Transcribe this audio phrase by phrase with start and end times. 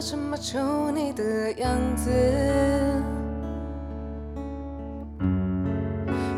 [0.00, 2.10] 了这么久你的样子，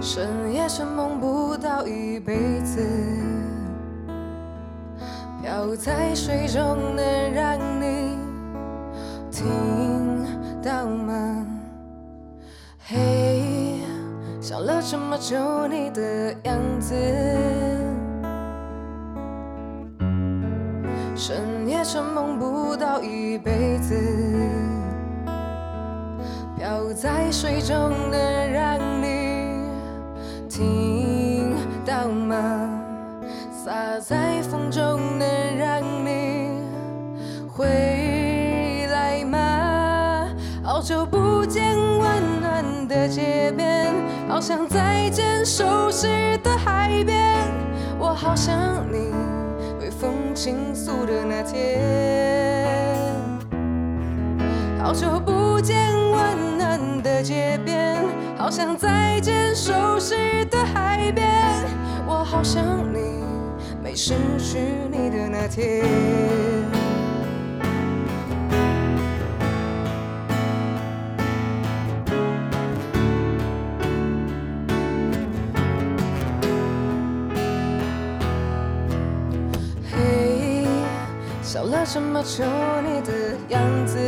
[0.00, 2.84] 深夜深梦不到一辈子，
[5.40, 8.18] 飘在水中能让你
[9.30, 9.46] 听
[10.60, 11.46] 到吗？
[12.84, 13.78] 嘿、
[14.40, 17.81] 想了这么久你的样子。
[21.82, 23.92] 夜沉梦不到一辈子，
[26.56, 29.66] 飘在水中能让你
[30.48, 32.70] 听到吗？
[33.50, 35.26] 洒在风中能
[35.58, 36.62] 让你
[37.52, 40.28] 回来吗？
[40.62, 43.92] 好久不见温暖的街边，
[44.28, 46.06] 好想再见熟悉
[46.44, 47.50] 的海边，
[47.98, 48.54] 我好想
[48.92, 49.10] 你。
[50.02, 51.80] 风倾诉的那天，
[54.82, 58.04] 好久不见温暖的街边，
[58.36, 60.16] 好想再见熟悉
[60.50, 61.24] 的海边，
[62.04, 63.22] 我好想你，
[63.80, 64.58] 没失去
[64.90, 66.51] 你的那天。
[81.84, 82.44] 什么久
[82.86, 83.12] 你的
[83.48, 83.98] 样子，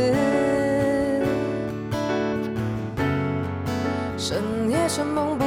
[4.17, 5.43] 深夜沉梦不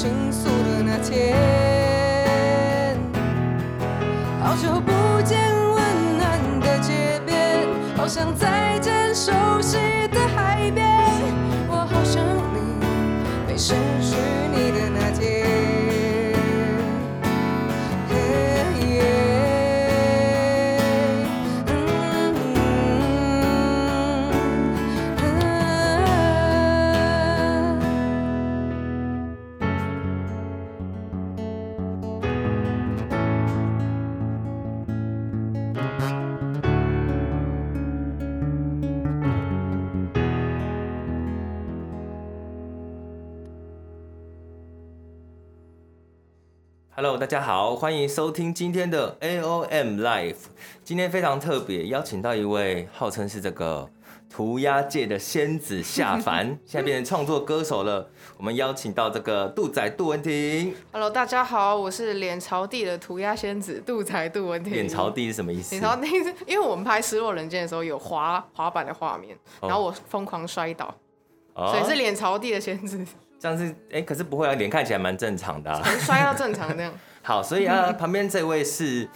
[0.00, 1.34] 倾诉的那天。
[4.40, 4.92] 好久不
[5.22, 5.40] 见
[5.74, 5.76] 温
[6.16, 7.66] 暖的街边，
[7.96, 9.77] 好想再见熟悉
[47.08, 50.36] Hello，大家好，欢迎收听今天的 AOM Live。
[50.84, 53.88] 今天非常特别，邀请到一位号称是这个
[54.28, 58.10] 涂鸦界的仙子下凡，现在变成创作歌手了。
[58.36, 60.74] 我们邀请到这个杜仔杜文婷。
[60.92, 64.70] Hello，大家好，我是脸朝地的涂鸦仙子杜仔杜文婷。
[64.70, 65.74] 脸朝地是什么意思？
[65.74, 70.94] 脸朝地是因为我们拍《失落人间》的时候有滑滑板的画面，然后我疯狂摔倒
[71.54, 71.70] ，oh.
[71.70, 73.02] 所以是脸朝地的仙子。
[73.38, 76.92] 这样是哎，可是不会啊，脸看起来蛮正常的、啊， 摔到正常这样。
[77.22, 79.08] 好，所以啊， 旁边这位是，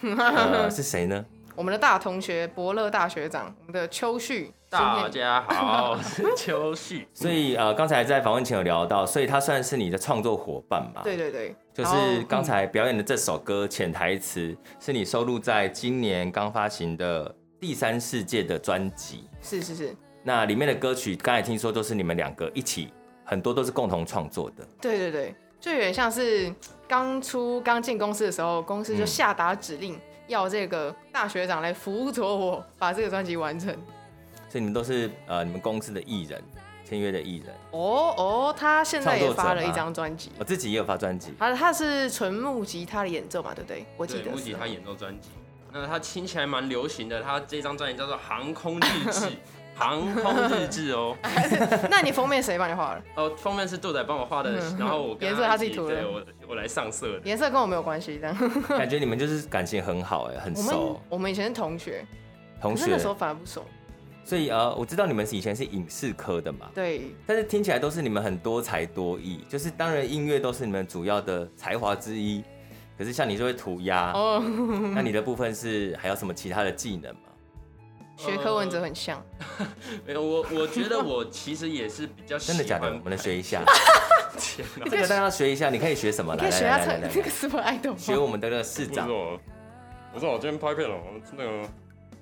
[0.00, 1.24] 呃、是谁呢？
[1.54, 4.52] 我们的大同学，伯乐大学长，我们的秋旭。
[4.70, 7.06] 大家好，我是秋旭。
[7.12, 11.02] 所以呃，刚才在访问前有聊到，所以他算是你的创作伙伴吧？
[11.04, 19.28] 对对对，就是刚才表演的这首歌潜台词，是你收录在今年刚发行的第三世界的专辑。
[19.42, 19.94] 是是是。
[20.22, 22.90] 那里面的歌曲，刚才听说都是你们两个一起。
[23.32, 26.54] 很多都是共同创作的，对对对，就有点像是
[26.86, 33.74] 刚出刚进公司的时候，公司就下达指令，要这个大学长来辅佐我把这个专辑完成。
[34.50, 36.44] 所以你们都是呃，你们公司的艺人，
[36.84, 37.54] 签约的艺人。
[37.70, 41.32] 哦哦，他现在也发了一张专辑，我自己也有发专辑。
[41.38, 43.86] 他他是纯木吉他的演奏嘛，对不对？
[43.96, 45.30] 我记得木吉他演奏专辑，
[45.72, 47.22] 那他听起来蛮流行的。
[47.22, 48.80] 他这张专辑叫做《航空日
[49.10, 49.20] 志》。
[49.74, 51.16] 航空日志哦，
[51.90, 53.02] 那你封面谁帮你画的？
[53.16, 57.20] 哦，封面是杜仔帮我画的，然后我颜色他自己涂的，我我来上色的。
[57.24, 58.36] 颜色跟我没有关系，这样。
[58.68, 60.62] 感觉你们就是感情很好哎，很熟。
[60.62, 62.04] 我们我们以前是同学，
[62.60, 63.64] 同学那时候反而不熟。
[64.24, 67.02] 所以呃，我知道你们是以前是影视科的嘛，对。
[67.26, 72.44] 但是听起来都是你们很多才多艺，就是当然音乐都是你们主要的才华之一。
[72.96, 74.40] 可是像你就会涂鸦哦，
[74.94, 77.20] 那你的部分是还有什么其他的技能吗？
[78.16, 79.24] 学科文哲很像，
[79.58, 79.66] 呃、
[80.06, 82.86] 没有我，我觉得我其实也是比较喜欢真的假的？
[82.88, 83.62] 我们来学一下，
[84.90, 86.34] 这个大家要学一下，你可以学什么？
[86.36, 87.96] 来来来来，这个是不是爱豆？
[87.96, 89.06] 学我们的那个市长。
[89.06, 89.40] 不是我，
[90.14, 91.68] 不是我今天拍片了，我那个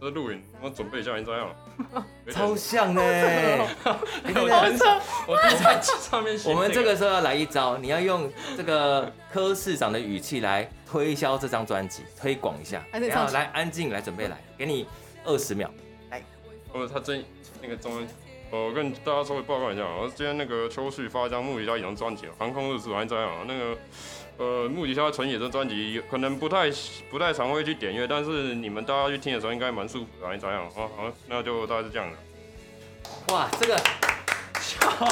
[0.00, 1.48] 这是录影，我准备一下，你怎样。
[2.30, 3.02] 超像呢！
[5.26, 6.50] 我在上面写。
[6.50, 12.82] 我们这个时候要来一招，你要用这个柯市长的语气来推销这张专辑，推广一下。
[12.92, 14.86] 然后来安静，来准备来，给你
[15.24, 15.70] 二十秒。
[16.10, 16.22] 来，
[16.72, 17.24] 哦，他真
[17.60, 18.08] 那个中文，
[18.50, 23.76] 我跟大家稍微报告一下，我今天那个秋旭发一张木吉他一张专辑，航空日志还这样，那个。
[24.38, 26.70] 呃，木吉他纯野这专辑可能不太
[27.10, 30.66] 不太常会去点阅，但是你们大家去听的时候应该蛮舒服的，你怎样？
[30.76, 33.34] 哦，好，那就大概是这样的。
[33.34, 33.76] 哇，这个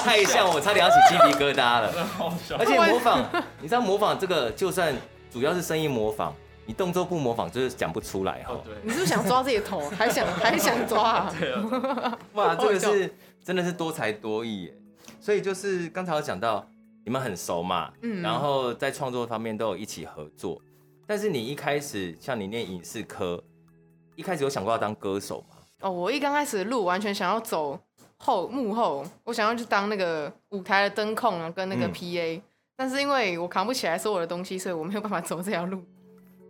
[0.02, 1.92] 太像，我差点要起鸡皮疙瘩了。
[2.58, 3.22] 而且模仿，
[3.60, 4.96] 你知道模仿这个，就算
[5.30, 6.34] 主要是声音模仿，
[6.68, 8.54] 你动作不模仿就是讲不出来哈。
[8.64, 11.34] 对，你是不是想抓自己的头，还想还想抓啊？
[11.40, 12.18] 对啊。
[12.34, 13.12] 哇，这个是
[13.42, 14.74] 真的是多才多艺耶。
[15.18, 16.64] 所以就是刚才有讲到。
[17.04, 20.60] 你们很熟嘛，嗯，然后在创作方面都有一起合作。
[21.06, 23.42] 但是你一开始像你念影视科，
[24.14, 25.56] 一开始有想过要当歌手吗？
[25.80, 27.80] 哦，我一刚开始路，完全想要走
[28.18, 32.42] 后幕后，我想要去当那个舞台的灯控啊，跟那个 PA，嗯。
[32.76, 35.82] 但是因为我扛不起来所有的东西，所以我没有办法走这条路。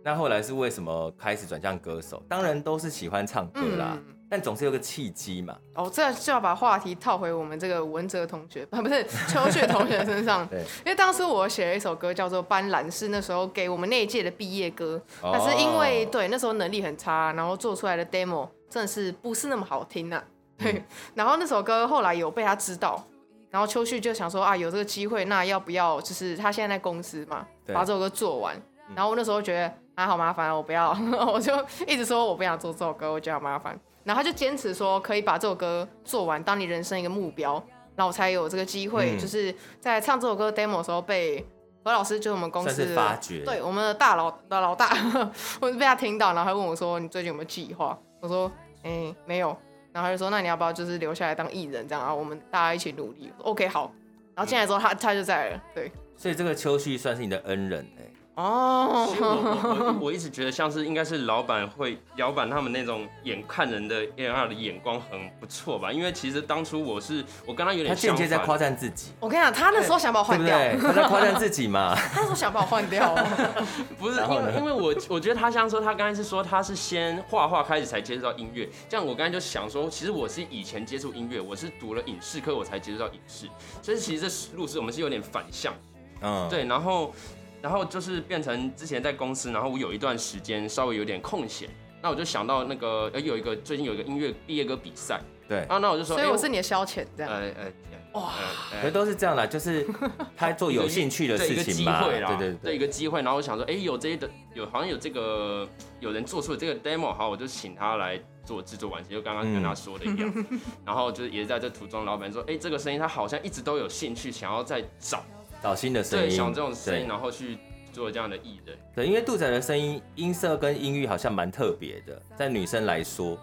[0.03, 2.23] 那后来是为什么开始转向歌手？
[2.27, 3.93] 当然都是喜欢唱歌啦。
[3.95, 5.57] 嗯但总是有个契机嘛。
[5.73, 10.45] 哦，这就要把话题套回我们这个文哲同学， 不是秋雪同学身上。
[10.49, 10.59] 对。
[10.59, 15.01] 因为当时我写了一首歌叫做《斑斓》，是那时候给我们那一届的毕业歌。
[15.23, 15.31] 哦。
[15.33, 20.23] 但是因为对那时候能力很差，然后做出来的 demo 真的是不是那么好听啊。
[20.59, 20.73] 对。
[20.73, 20.83] 嗯。
[21.15, 23.03] 然后那首歌后来有被他知道，
[23.49, 28.55] 然后秋旭就想说啊，有这个机会，那要不要就是他现在在公司嘛，把这首歌做完。
[28.95, 30.97] 然后我那时候觉得啊，好麻烦，我不要，
[31.27, 31.53] 我就
[31.85, 33.77] 一直说我不想做这首歌，我觉得好麻烦。
[34.05, 37.61] 然后他就坚持说可以把这首歌做完，当你人生一个目标，
[37.97, 41.45] 然后我才有这个机会，嗯、就是在唱这首歌 demo 的时候被
[41.83, 44.89] 何老师，就是我们公司发掘，对我们的大佬的老大，
[45.59, 48.49] 我就被他听到，然后他问我说：“你最近有没有计划？”我说
[48.83, 49.49] ：“哎、欸，没有。”
[49.91, 52.15] 然后他就说：“那你要不要就是留下来当艺人这样啊？
[52.15, 53.29] 我们大家一起努力。
[53.39, 53.91] ”OK，好。
[54.33, 55.91] 然后进来之后他，他他就在了，对。
[56.15, 58.13] 所以这个秋旭算是你的恩人哎、欸。
[58.35, 65.91] 哦、oh，我我，一直觉得像是应该是老板会老板他们那种眼看人的 A&R 的眼光很不错吧？
[65.91, 69.11] 因为其实当初我是我跟他有点他间接在夸赞自己。
[69.19, 70.87] 我跟你讲，他那时候想把我换掉，对不对？
[70.87, 71.93] 他在夸赞自己嘛。
[71.93, 73.13] 他那时候想把我换掉，
[73.99, 83.47] 不是因为因为我我觉得他像说他刚才是说他是先画画开始才接触到音乐，这样我刚才就想说，其实我是以前接触音乐，我是读了影视科我才接触到影视，
[83.81, 85.73] 所以其实这路是我们是有点反向，
[86.21, 87.13] 嗯，对，然后。
[87.61, 91.69] 然后就是变成之前在公司，然后我有一段时间稍微有点空闲，
[92.01, 97.71] 那我就想到那个呃有一个最近有一个音乐毕业歌比赛，对，然后那我就说，所以我是你的消遣这样，呃呃，
[98.13, 98.31] 哇，
[98.71, 99.85] 其实都是这样啦，就是
[100.35, 105.67] 他做有兴趣的事情嘛，对对对，这一个机会，然后我想说，哎，有这一个有好像有这个
[105.99, 115.23] 有人做出了这个 demo，好，我就请他来做制作完成，就刚刚跟他说的一样，嗯、 然后就是也是在这途中，老板说，哎，这个声音他好像一直都有兴趣，想要再找。
[115.61, 117.57] 找新的声音，对，想这种声音，然后去
[117.91, 118.77] 做这样的艺人。
[118.95, 123.37] 对，因为杜仔的声音音色跟音域好像蛮特别的，在女生来说，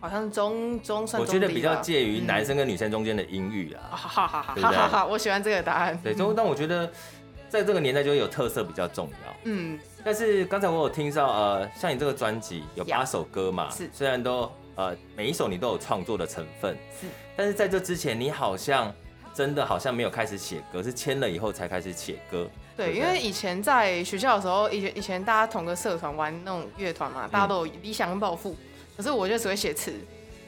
[0.00, 1.20] 好像中中算中。
[1.20, 3.88] 我觉得比较介于男生跟女生中间的音域啊。
[3.90, 5.06] 哈哈哈哈哈哈！
[5.06, 5.98] 我喜欢这个答案。
[6.02, 6.90] 对，中但我觉得
[7.48, 9.34] 在这个年代就有特色比较重要。
[9.44, 9.78] 嗯。
[10.04, 13.70] 但是刚才我有听到，呃，像你这个专辑有八首歌嘛？
[13.70, 13.88] 是。
[13.92, 17.06] 虽然都呃每一首你都有创作的成分，是。
[17.34, 18.92] 但是在这之前，你好像。
[19.36, 22.48] 真的好像没有开始写歌，是签了以后才开始写歌。
[22.74, 28.56] 对，因为以前在学校的时候，以前以前大家同个社团玩那种乐团嘛，大家都有理想跟抱负。
[28.96, 29.92] 可是我就只会写词，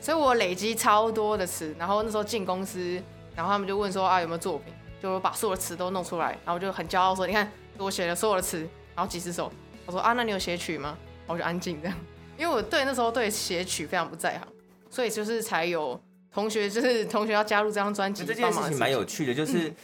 [0.01, 1.77] 所以我累积超多的词。
[1.79, 2.99] 然后那时候进公司，
[3.37, 6.29] 然后他们就问说啊有没有作品，就把所有的词都弄出来。
[6.29, 9.53] 然后我就很骄傲说，你看我写了所有的词，然后几十首。
[9.85, 10.97] 我说啊，那你有写曲吗？
[11.27, 11.99] 我就安静这样，
[12.39, 14.49] 因为我对那时候对写曲非常不在行，
[14.89, 16.01] 所以就是才有。
[16.39, 19.75] 同学就是同学要加入这张专辑，这件事情蛮有趣的，就是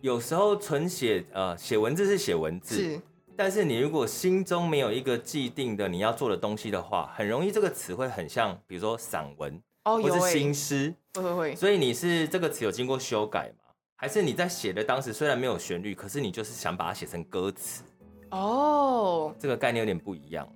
[0.00, 3.00] 有时候纯写呃写文字是写文字，是，
[3.36, 11.54] 但是你如果心中没有一个既定的你要做的东西的话，很容易这个词会很像，比如说散文哦，或是新诗，会会会。
[11.54, 13.72] 所以你是这个词有经过修改吗？
[13.94, 17.84] 还是你在写的当时虽然没有旋律，可是你就是想把它写成歌词？
[18.30, 20.52] 哦，这个概念有点不一样。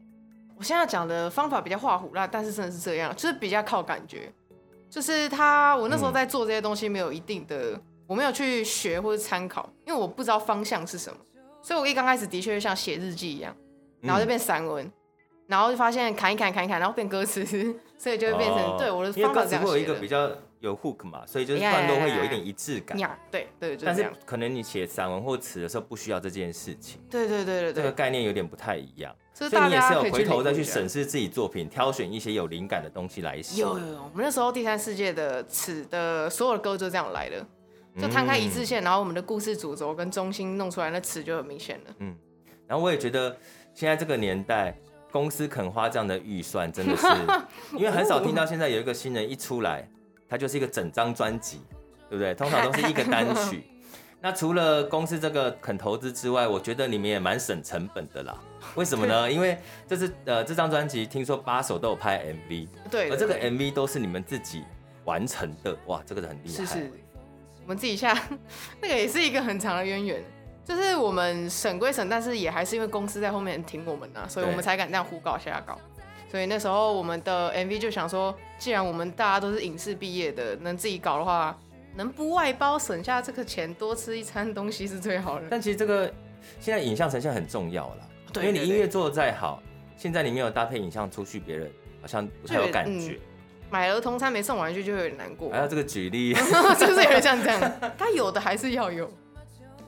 [0.59, 4.33] 我现在讲的方法比较画虎烂，但是真的是这样，就是比较靠感觉。
[4.88, 11.19] 就是他，我那时候在做这些东西没有一定的，嗯、我没有去学或者参考，因为我不知道方向是什么，
[11.62, 13.55] 所以我一刚开始的确就像写日记一样，
[14.00, 14.93] 然后就变散文，嗯、
[15.49, 17.45] 然后就发现砍一砍砍一砍，然后变歌词，
[17.99, 19.57] 所以就会变成、哦、对我的方法这样写的。
[19.57, 22.99] 因为歌词会有一个比较有 hook 嘛，所以就是段落会有一点一致感。
[22.99, 27.01] 呀，对对，但是可能你写散文或词的时候不需要这件事情。
[27.11, 29.15] 对对对对对，这个概念有点不太一样。
[29.35, 33.61] 所以你也是有回头再去审视自己作品，挑选一些有灵感的东西来写。
[33.61, 37.47] 有有有，我们那时候第三世界的词的所有的歌就这样来的，
[38.01, 41.95] 就摊开一致线，然后我们的故事主轴跟中心弄出来，那词就很明显了。
[41.99, 42.17] 嗯，
[42.67, 43.37] 然后我也觉得
[43.75, 44.75] 现在这个年代。
[45.13, 47.07] 公司肯花这样的预算，真的是，
[47.79, 49.89] 因为很少听到现在有一个新人一出来，
[50.28, 51.61] 他就是一个整张专辑，
[52.11, 52.35] 对不对？
[52.35, 53.64] 通常都是一个单曲。
[54.21, 58.37] 那除了公司这个肯投资之外，我觉得你们也蛮省成本的啦。
[58.75, 59.30] 为什么呢？
[59.30, 64.64] 因为这是呃这张专辑，听说八首都有拍 MV，对，而这个 MV 都是你们自己
[65.04, 66.64] 完成的，哇，这个很厉害。
[66.64, 66.90] 是是，
[67.62, 68.12] 我们自己下
[68.80, 70.25] 那个也是一个很长的渊源。
[70.64, 75.78] 就是我们省归省，但是也还是因为公司在后面挺我们呐、啊，所以我们才敢这样胡搞瞎搞。
[76.37, 81.59] 所以那时候我们的 MV 就想说，既然我们大家都是影视毕业的，能自己搞的话，
[81.95, 85.47] 能不外包省下这个钱，多吃一餐东西是最好的。
[85.49, 86.12] 但其实这个
[86.61, 89.62] 现在影像呈现很重要了，因为你音乐做的再好，
[89.97, 93.12] 现在你没有搭配影像出去，别人好像不太有感觉。
[93.12, 93.21] 嗯、
[93.71, 95.49] 买儿童餐没送玩具就会有点难过。
[95.49, 96.35] 还有这个举例
[96.78, 99.11] 就是有点像这样，他有的还是要有。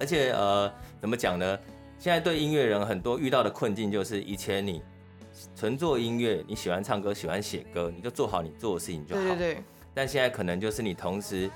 [0.01, 1.59] 而且呃，怎么讲呢？
[1.99, 4.81] 现在对音乐人很多遇到的困境就是，以前你
[5.55, 9.23] 纯做音乐，你喜欢唱歌，喜欢写歌，你就做好你做的事情就好。
[9.23, 9.63] 对对对。
[9.95, 11.51] 但现在可能就是你同时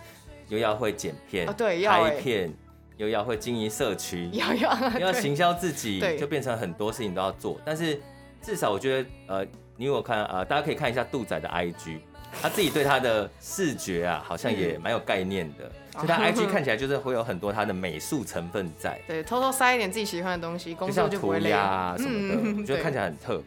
[0.49, 2.53] 又要会剪片，哦、对，拍片，
[2.97, 7.61] 又要会经营社区， 要要又要行销自己，就变成很多事情都要做。
[7.65, 8.01] 但是
[8.41, 9.47] 至少我觉得，呃，
[9.77, 11.99] 你有看啊、呃，大家可以看一下杜仔的 IG，
[12.41, 15.65] 他自己对他的视觉啊，好像也蛮有概念的。
[15.65, 23.45] 嗯就他 IG 看起来就是会有很多他的美术成分在，对，偷偷塞一点自己喜欢的东西，工作就不会累啊什么的，我、嗯、觉得看起来很特别。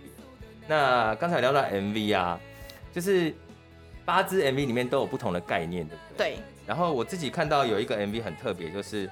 [0.68, 2.40] 那刚才聊到 MV 啊，
[2.94, 3.34] 就是
[4.04, 6.36] 八支 MV 里面都有不同的概念，对不对？
[6.36, 6.38] 对。
[6.66, 9.10] 然后我自己看到有一个 MV 很特别，就是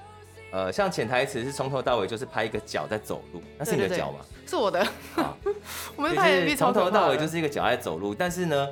[0.50, 4.18] 呃，像潜台词是从头到尾就是拍一个脚在走路，那是你的脚吗？
[4.46, 4.86] 是我的。
[5.96, 8.68] 我们拍 MV 从头到尾就是一个脚在走路，但是呢，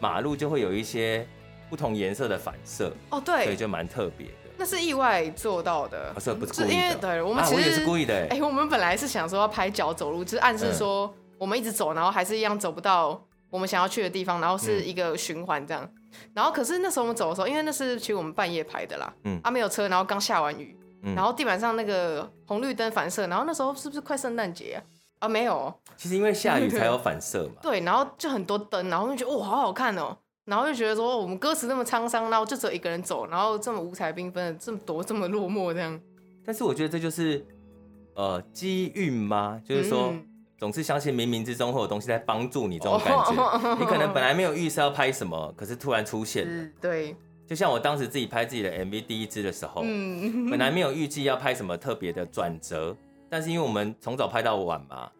[0.00, 1.26] 马路就会有一些。
[1.70, 4.32] 不同颜色的反射哦，对，所以就蛮特别的。
[4.56, 6.72] 那是意外做到的，不是不是故意的。
[6.72, 8.14] 因为对我们其实、啊、也是故意的。
[8.14, 15.88] 哎、欸，我们本来是想说要拍脚走路，就是暗示说我们一直走，然后还是一样走不到我们想要去的地方，然后是一个循环这样。
[16.32, 20.76] 然后可是那时候我们走的时候，因为那是其实我们半夜拍的啦，嗯，啊没有车，然后刚下完雨，
[21.14, 24.82] 然后地板上那个红绿灯反射，然后那时候是不是快圣诞节啊？
[25.20, 27.54] 啊没有，其实因为下雨才有反射嘛。
[27.62, 30.16] 对，然后就很多灯，然后就觉得哇好好看哦。
[30.44, 35.98] 然后就觉得说，我们歌词那么沧桑，然后就只有一个人走，然后这么五彩缤纷，这么多这么落寞这样。
[36.44, 37.42] 但是我觉得这就是，
[38.14, 39.58] 呃，机运吗？
[39.66, 40.26] 就是说，嗯、
[40.64, 43.32] 总是相信冥冥之中会有东西在帮助你这种感觉。
[43.34, 46.70] 哦、你可能本来没有预设要拍什么，可是突然出现了。
[46.80, 47.14] 对。
[47.46, 52.96] 就像我当时自己拍自己的 MV 第一支的时候，嗯、本来没有预计要拍什么特别的转折，
[53.28, 55.10] 但是因为我们从早拍到晚嘛，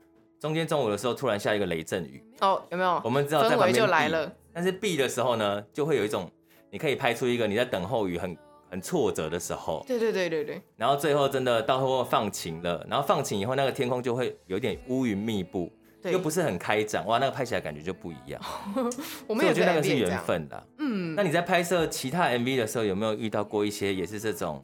[0.40, 2.24] 中间中午的时候突然下一个雷阵雨。
[2.40, 2.98] 哦，有没有？
[3.04, 4.32] 我们知道在旁边就来了。
[4.50, 6.30] 但是 B 的时候呢，就会有一种，
[6.70, 8.34] 你可以拍出一个你在等候雨很
[8.74, 9.84] 很挫折的时候。
[9.86, 10.60] 对对对对对。
[10.76, 18.40] 然后最后真的到后放晴了，然后放晴以后那个天空就会有点乌云密布，又不是很开展，哇，那个拍起来感觉就不一样。
[19.28, 20.66] 我们也觉得那个是缘分的。
[20.78, 21.14] 嗯。
[21.14, 24.60] 那你在拍摄其他 MV 的时候，有没有遇到过一些也是这种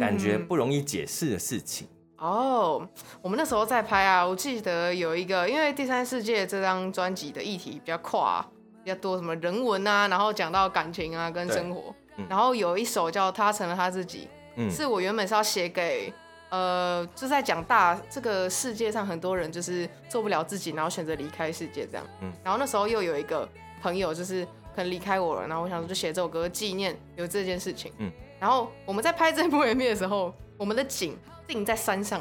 [0.00, 1.86] 感觉不容易解释的事情？
[2.18, 2.84] 哦，
[3.22, 8.44] 我们那时候在拍啊，我记得有一个，因为第三世界这张专辑的议题比较跨。
[8.84, 14.24] 比较多什么人文啊，然后讲到感情啊跟生活，嗯、然后有一首叫《他成了他自己》，
[14.56, 16.12] 嗯，是我原本是要写给，
[16.50, 23.48] 呃，就在讲大这个世界上很多人就是做不了自己，然后选择离开世界这样，嗯，然后那时候又有一个
[23.80, 24.44] 朋友就是
[24.74, 32.20] 可能离开我了，然后我想说就写这首歌纪念有这件事情，嗯，然后我们在拍这部 MV 的时候，我们的景定在山上，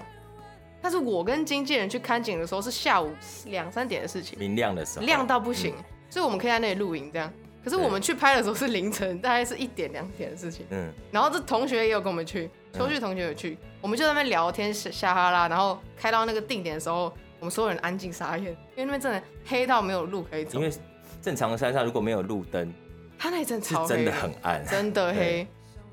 [0.82, 3.12] 但是我跟经纪人去看景的时候是下午
[3.46, 5.74] 两三点的事情，明亮的时候，亮到不行。
[5.78, 5.84] 嗯。
[6.10, 7.30] 所以我们可以在那里露营，这样。
[7.68, 10.66] 可是我们去拍的时候是凌晨，大概是一点两点的事情。
[10.70, 10.90] 嗯。
[11.12, 15.50] 然后这同学也有跟我们去，秋旭同学有去，嗯、我们就在那边聊天瞎哈拉。
[15.50, 20.58] 然后开到那个定点的时候，我们所有人安静傻眼，因为那边真的黑到没有路可以走。
[20.58, 20.74] 因为
[21.22, 22.74] 正常的山上如果没有路灯，
[23.20, 25.46] 他那里真的超黑，真的很暗，真的黑。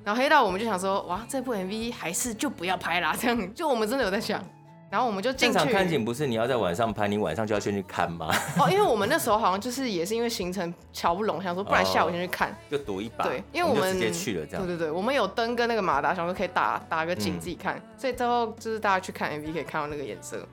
[0.05, 3.53] 然后黑到我们就想说，哇，这部 MV 还是就不要拍啦，这样。
[3.53, 4.41] 就我们真的有在想。
[4.95, 5.55] 然后我们就进去。
[5.55, 8.33] 正常看景不是你要在晚上拍，你晚上就要先去看吗？
[8.57, 13.25] 哦，因为我们那时候好像就是也是因为行程瞧不拢，想说不然下午先去看，哦、就赌一把。
[13.25, 14.65] 对，因为我们，我们直接去了这样。
[14.65, 20.47] 对对对，我们有灯跟那个马达，想说可以打打个景自己看，嗯、所以最后就是大家去看 MV 可以看到那个颜色。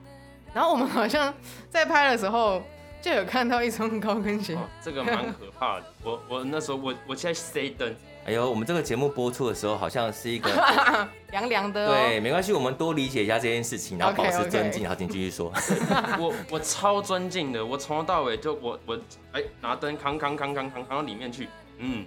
[0.52, 1.32] 然后我们好像
[1.70, 2.60] 在拍的时候，
[3.00, 5.84] 就有看到一双高跟鞋，哦、这个蛮可怕的。
[6.02, 7.94] 我我那时候我我在塞灯。
[8.24, 10.48] 哎呦，我们这个节目播出的时候，好像是一个
[11.32, 11.92] 凉凉的、哦。
[11.92, 14.88] 对，没关系，我们多理解一下这件事情，然后保持尊敬。
[14.88, 15.52] 好，请继续说。
[16.20, 18.96] 我我超尊敬的，我从头到尾就我我
[19.32, 21.48] 哎拿灯扛扛扛扛扛扛到里面去，
[21.78, 22.04] 嗯，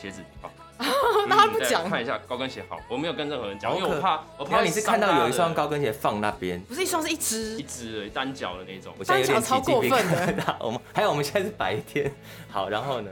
[0.00, 0.50] 鞋子好。
[1.28, 1.90] 那他不讲、嗯？
[1.90, 10.56] 看一下高跟鞋好，我没有跟任何人讲，因为我怕我怕你是看到有一双高跟鞋放那边，不是一双是一只一只单脚的那种，单脚超过分的。
[10.58, 12.10] 我们还有我们现在是白天，
[12.48, 13.10] 好，然后呢？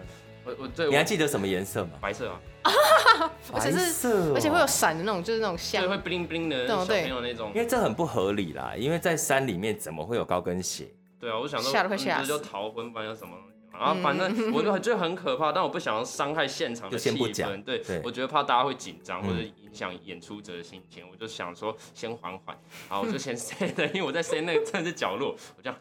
[0.49, 1.91] 我我对，你还记得什么颜色吗？
[2.01, 2.41] 白色啊，
[3.53, 10.89] 而且是而且会有闪的那种，就是那种像会 bling bling 的小朋友那种，因为这很不合理啦，因为在山里面怎么会有高跟鞋？
[11.21, 13.37] 对啊，我想说吓都会吓死，就逃婚反正什么？
[13.71, 17.63] 然后反正我就觉得很可怕，但我不想要伤害现场的气氛。
[17.63, 25.79] 对，对我觉得怕大家会紧张或者影响演出者的心情，我就想说先缓缓，然后我就先 塞的，因为我在塞那个站在角落，我这样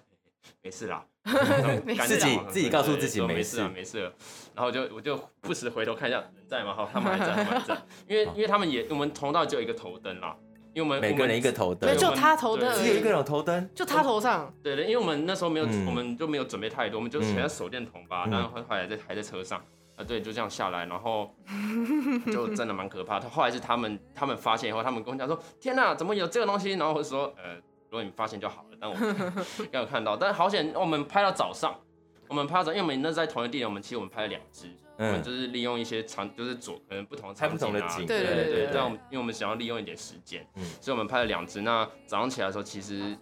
[0.61, 1.03] 没事啦，
[2.07, 4.13] 自己自己告诉自己没事啊，没事了。
[4.55, 6.73] 然后就我就不时回头看一下人在吗？
[6.73, 10.35] 好，他们还在，他们还在，因为因为他们也我们通道就有一个头灯啦。
[10.73, 14.53] 因为我们每个人一个头灯，对，就他头灯，只有一个人有头灯，就他头上。
[14.61, 19.59] 对对，因为我们那时候没有，我们就没有准备太多，我们就全在手电筒吧，然后后来还在还在车上，
[19.95, 21.33] 啊，对，就这样下来，然后
[22.31, 23.27] 就真的蛮可怕的。
[23.27, 27.61] 后来是他们他们发现以后，他们跟我讲说：“天哪，怎么有这个东西？”然后我说：“呃，如
[27.97, 28.95] 果你发现就好了。”但我
[29.71, 31.75] 没有看到，但好险，我们拍到早上，
[32.27, 34.67] 我们拍到早，因为我们那在同一个地点，我们其实我们拍了两只。
[34.99, 41.61] 嗯、我们就是利用一些场，就是左可能不同的场景啊，不同的景，对对对对，这样，因为我们想要利用一点时间，嗯，所以我们拍了两只。
[41.61, 43.15] 那早上起来的时候，其实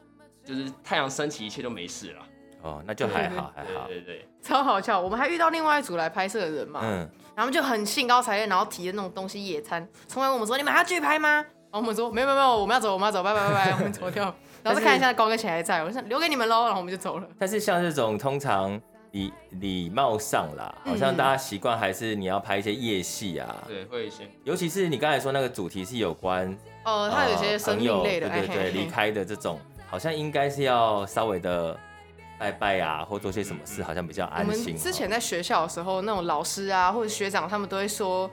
[0.46, 2.26] 就是太阳升起，一切都没事了。
[2.62, 4.98] 哦，那就还好，还好，对对对，超好笑。
[4.98, 11.30] 我们还遇到另外一组来拍摄的人嘛，嗯，然后他们就很兴高采烈，然后提的那种东西野餐，从来问我们说，你们还要继续拍吗？
[11.30, 14.34] 然后我们说没有没有没有，我们要走，我们要走，拜拜拜拜，我们走掉。
[14.66, 17.28] 然后再看一下高跟鞋还在，我想留给你们喽，然后我们就走了。
[17.40, 18.82] 但是像这种通常。
[19.12, 26.46] 礼礼貌上啦，好像大家习惯还是你要拍一些夜戏啊，对，会一些，尤其是你刚才说那个主题是有关，
[26.84, 31.80] 哦，他有些生命类的，对对对，离开的这种，好像应该是要稍微的
[32.38, 34.66] 拜拜啊，或做些什么事，好像比较安心。
[34.66, 38.30] 我们之前在学校的时候，那种老师啊或者学长，他们都会说，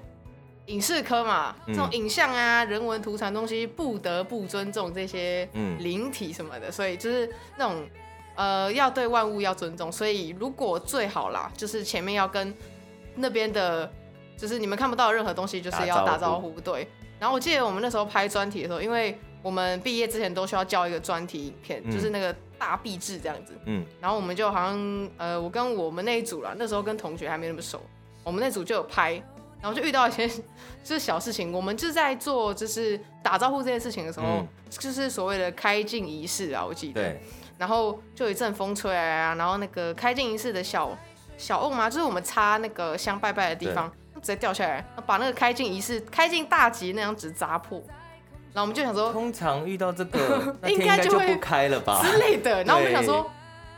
[0.67, 5.49] 影视科嘛，这种影像啊、人文图传东西，不得不尊重这些
[5.79, 7.83] 灵体什么的，所以就是那种。
[8.35, 12.53] 呃，要对万物要尊重，所以如果最好啦，就是前面要跟
[13.15, 13.93] 那边的，
[14.39, 16.89] 就是你们看不到任何东西，就是要打招呼，对。
[17.21, 23.85] 然后我记得我们那时候拍专题的时候，因为我们毕业之前都需要交一个专题影片，嗯、就是那个大壁纸这样子，嗯。
[24.01, 27.83] 然后我们就好像，呃，我跟我们那一组啦，那时候跟同学还没那么熟，
[28.25, 29.23] 我们那组就有拍，
[29.63, 30.29] 然后就遇到一些
[30.85, 37.01] 就是小事情，我们就在做就是打招呼这件事情的时候，嗯、就是所谓的开镜仪式啊，我记得。
[37.01, 37.23] 对。
[37.59, 40.99] 然后就一阵风吹来啊，然后那个开镜仪式的小
[41.39, 47.81] 小瓮嘛，就是我们插那个香拜拜的地方，直接掉下来，把那个开镜仪式开镜大吉那张纸砸破。
[48.53, 52.65] 然后我们就想说，通常遇到这个 应该就会不开了吧之类的。
[52.65, 53.31] 然后我们就想说，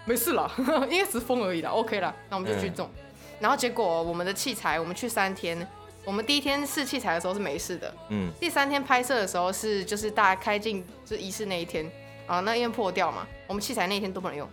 [0.06, 0.50] 没事了，
[0.88, 2.14] 应该只是风而已啦，OK 了。
[2.30, 2.88] 那我们就去种。
[2.96, 3.03] 嗯、
[3.40, 5.66] 然后结果我们的器材，我们去三天，
[6.04, 11.90] 我们第一天试器材的时候是没事的，嗯，第三天拍摄的时候是就是大家开镜就仪式那一天。
[12.26, 14.48] 啊，那因为破掉嘛，我们器材那一天都不能用，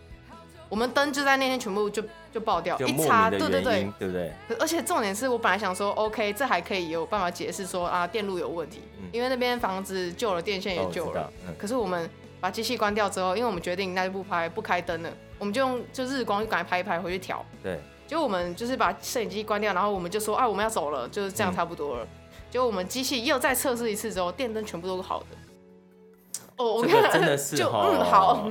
[0.67, 4.30] 我们灯就在那天全部就就爆掉，一插，对对对，对不对？
[4.60, 11.32] 而且重点是我本来想说，OK，这还可以有办法解释说啊，电路有问题，嗯、因为那边房子旧了，电线也旧了。
[11.48, 12.10] 嗯、可是我们
[12.41, 17.46] 把机器关掉之后，因为我们决定那就不拍不开灯了，我们就用就日光就赶快拍一拍回去调。
[17.63, 17.80] 对。
[18.12, 22.04] 结果我们就是把摄影机关掉，然后我们就说啊，我们要走了，就是这样差不多了。
[22.04, 22.10] 嗯、
[22.50, 25.28] 结果我们机器又再测试一次之后，电灯全部都是好的。
[26.58, 28.50] 哦这个真的是哈，嗯，好，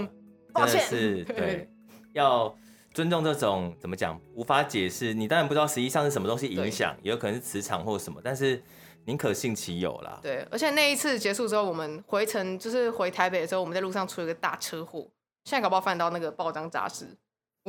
[0.54, 1.68] 抱歉，是对，
[2.14, 2.56] 要
[2.94, 8.62] 尊重这种怎么讲无法解释，你当然不知道实际上是什么东西影响，也有可能是磁场或什么，但是
[9.04, 10.18] 宁可信其有啦。
[10.22, 15.06] 对，而且那一次结束之后，我们回程就是回台北的时候，我们在路上出了一个大车祸，
[15.44, 17.04] 现在搞不好翻到那个报章杂志，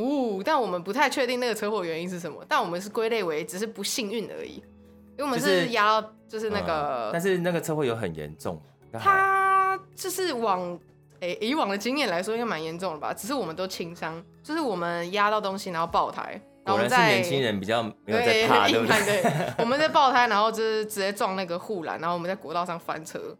[0.02, 8.62] 呜，但我们不太确定那个车祸原因是什么，但我们是归类为只是不幸运而已，因为我们是压到就是那个，但是那个车祸有很严重，
[8.94, 9.40] 他。
[9.96, 10.78] 就是往
[11.22, 13.14] 诶、欸、以往的经验来说，应该蛮严重的吧？
[13.14, 16.40] 只是我们都轻伤，就是我们压到东西，然后爆胎。
[16.64, 19.22] 然后我们在年轻人比较没有在怕，对不对？
[19.24, 23.36] 对，我们在爆胎，然后就是直接撞那个护栏，然后我们在国道上翻车，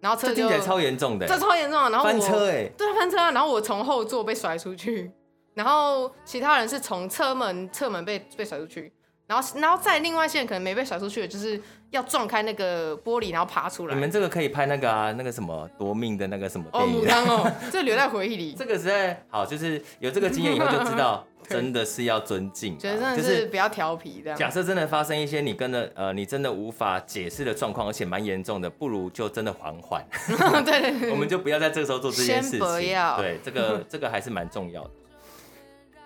[0.00, 1.90] 然后车就听起来超严重的，这超严重的。
[1.90, 3.30] 然后翻车哎、欸，对，翻车啊。
[3.30, 5.10] 然后我从后座被甩出去，
[5.56, 8.92] 然后其他人是从车门侧门被被甩出去。
[9.26, 13.94] 然后，然后再另外一些人可能没被甩出去的，就是要撞开那个玻璃，然后爬出来。
[13.94, 18.54] 你们这个可以拍那个啊，那个什么夺命的那个什么电影哦，牡丹哦，这留在回忆里。
[18.56, 24.38] 这个实在好，就是有这个经验以后就知道， 真的是要尊敬、啊，觉得真的是比较调皮这样。
[24.38, 30.06] 假设真的发生一些你跟的呃，你真的无法解释的状况，而且蛮严重的，不如就真的缓缓。
[30.64, 32.60] 对，对，对，我们就不要在这个时候做这件事情。
[32.60, 33.16] 先不要。
[33.16, 34.90] 对，这个这个还是蛮重要的。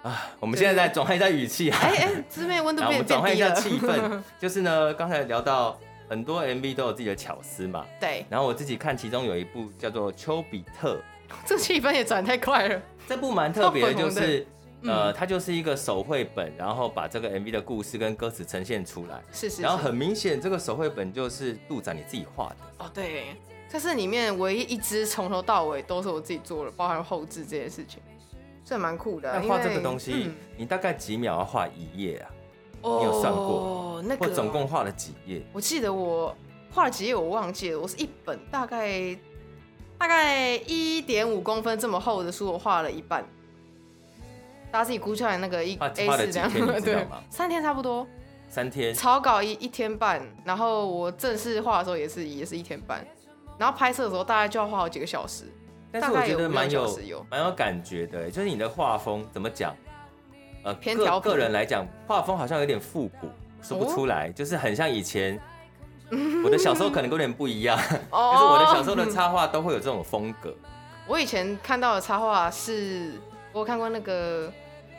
[0.03, 1.79] 啊，我们现在在转换一下语气啊。
[1.83, 3.19] 哎哎，姊妹温度 变变低了。
[3.19, 7.85] 我们转换一下气氛， 就是呢，刚才聊到很多 MV 都有自己的巧思嘛。
[8.01, 8.25] 对。
[8.31, 10.95] 然后我自己看其中有一部叫做《丘比特》，
[11.45, 12.81] 这气氛也转太快了。
[13.07, 14.47] 这部蛮特别的，就是
[14.85, 19.21] 呃，它就是一个手绘本，然后把这个 MV 的故事跟歌词呈现出来。
[19.31, 19.63] 是是，是。
[19.63, 22.57] 然后很明显，这个手绘本就是杜展你自己画的。
[22.79, 23.37] 哦，对。
[23.69, 28.01] 这是里面唯一一支从头到尾都是我自己做的，包含后置这些事情。
[28.71, 29.33] 这蛮酷的。
[29.35, 32.31] 那画这个东西，嗯、你大概几秒要画一页啊？
[32.83, 34.01] 哦、你有算过？
[34.07, 35.43] 那个我总共画了几页？
[35.53, 36.33] 我记得我
[36.71, 37.81] 画了几页，我忘记了。
[37.81, 39.19] 我是一本大概
[39.99, 43.27] 大概一点五公分这么厚的书，我画了一半。
[44.71, 46.49] 大家自己估出来那个一 A 四这样，
[46.81, 48.07] 对，三天差不多。
[48.49, 48.95] 三天。
[48.95, 53.05] 草稿一一天半，然后我正式画的时候也是也是一天半，
[53.59, 55.47] 然后拍摄的时候大概就要画好几个小时。
[55.93, 56.99] 但是我觉得蛮有
[57.31, 59.75] 蛮有感觉的，就是你的画风怎么讲？
[60.63, 63.29] 呃，偏个个人来讲，画风好像有点复古，
[63.63, 65.41] 说不出来，就是很像以前。
[66.45, 70.53] 我的小时候可能有点不一样，就是我的小时候的插画都会有这种风格。
[71.07, 73.13] 我以前看到的插画是，
[73.53, 74.53] 我有看过那个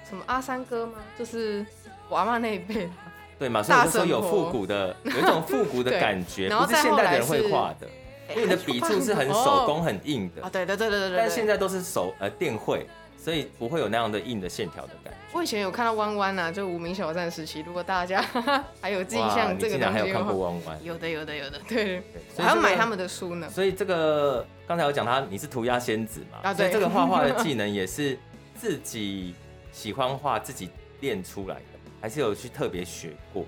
[0.07, 0.93] 什么阿三哥吗？
[1.19, 1.65] 就是
[2.07, 2.89] 我阿嬷那一辈。
[3.37, 3.61] 对嘛？
[3.61, 7.87] 所以说有复古的，有一种复古的 感觉，不是现代人会画的。
[8.35, 12.85] 因为你的笔触是很手工、很硬的啊，对对对对对，但现在都是手呃电绘，
[13.17, 15.19] 所以不会有那样的硬的线条的感觉。
[15.33, 18.21] 我以前有看到弯弯呐，就无名小站时期，如果大家
[18.81, 22.01] 还有印象这个东西，还有看过弯弯，有的有的有的，对，
[22.37, 23.49] 还要买他们的书呢。
[23.49, 28.17] 所以这个刚才我讲他你是涂鸦仙子嘛，啊，对，这个画画的技能也是
[28.55, 29.33] 自己
[29.71, 33.45] 喜欢画自己练出来的，还是有去特别学过？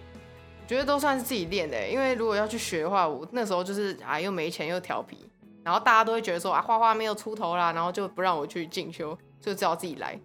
[0.68, 5.18] 觉得都算是自己练的，因为如果要去学的话，我那时候就是啊，又没钱又调皮，
[5.64, 10.20] 然后大家都会觉得说啊，画画没有出头啦，然后就不让我去进修，就只好自己来。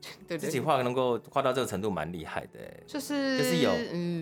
[0.28, 3.70] 对，对，对，自己画能够画到这个程度蛮厉害的，就是就是有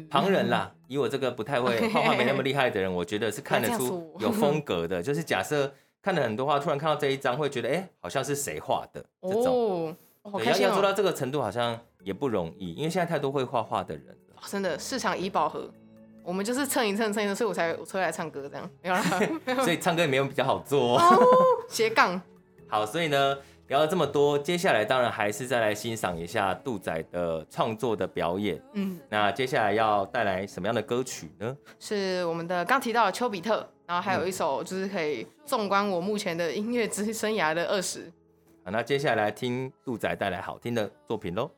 [0.09, 5.03] 旁人啦，嗯、以我这个不太会 画画没那么厉害的人，我觉得是看得出有风格的。
[5.03, 9.95] 就是假设看了很多画，突然看到这一张，会觉得哎、欸，好像是谁画的这种。
[10.23, 14.17] 哦，对，要要做到这个程度，好像也不容易，因为现在太多会画画的人。
[14.47, 15.71] 真的市场已饱和，
[16.23, 19.03] 我们就是蹭一蹭蹭一蹭，所以我才我出来唱歌这样，没有啦。
[19.65, 20.99] 所以唱歌也没有比较好做。
[20.99, 21.19] 哦
[21.69, 22.21] 斜杠。
[22.69, 23.37] 好，所以呢，
[23.69, 28.61] 聊了这么多，接下来当然还是再来欣赏一下杜仔的创作的表演。
[28.75, 31.57] 嗯，那接下来要带来什么样的歌曲呢？
[31.79, 38.13] 是我们的刚提到的丘比特，然后还有一首就是可以纵观我目前的音乐之生涯的二十。
[38.65, 41.49] 好，那接下来听杜仔带来好听的作品喽。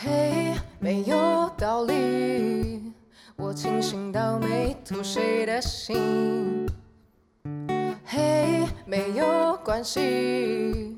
[0.00, 2.92] 嘿，没有道理。
[3.36, 5.02] 我清醒到没吐。
[5.02, 6.66] 谁的心？
[8.04, 10.96] 嘿，没有关系。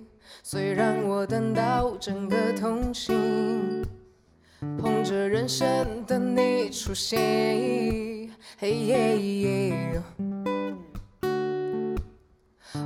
[0.52, 3.86] 虽然我等到整个痛醒，
[4.82, 10.02] 捧着人生等你出现，嘿耶耶。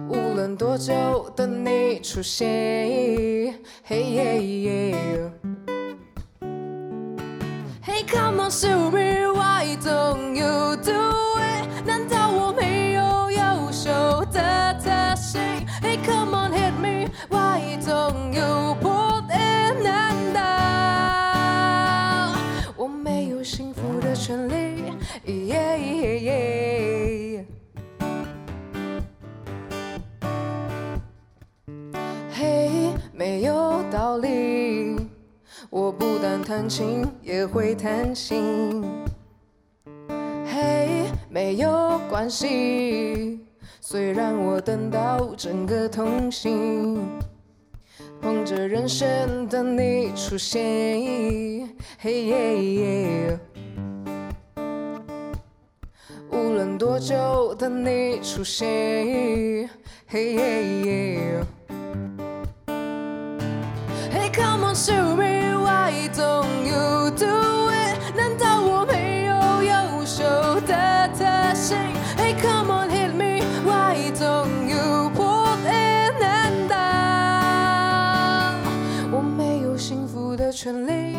[0.06, 5.32] 无论多久等你出现，嘿耶耶。
[7.82, 9.03] Hey come on show me why
[34.18, 34.96] 里，
[35.70, 38.84] 我不但弹琴也会弹心，
[40.46, 43.40] 嘿，没有关系。
[43.80, 47.06] 虽然我等到整个痛醒，
[48.20, 53.38] 捧着人生等你出现，嘿耶耶。
[56.30, 59.68] 无论多久等你出现，
[60.06, 61.44] 嘿耶耶。
[64.74, 67.96] Show me why don't you do it？
[68.16, 70.24] 难道我没有优秀
[70.66, 71.78] 的特性
[72.18, 77.54] ？Hey come on hit me，Why don't you pull in and out？
[79.12, 81.14] 我没有幸福的权利。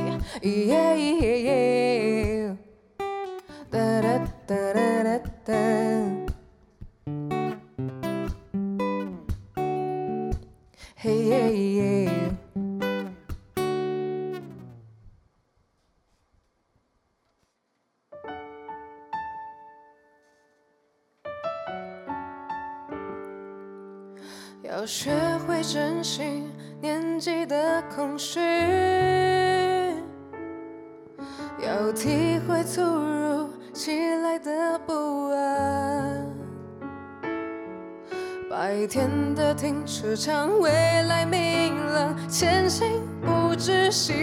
[40.16, 44.14] 停车场，未来明朗，前行不窒息。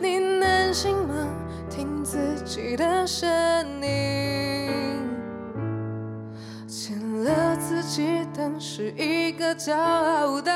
[0.00, 1.14] 你能行吗？
[1.70, 3.26] 听自己的声
[3.82, 4.68] 音。
[6.68, 10.52] 欠了自己当是一个骄傲带，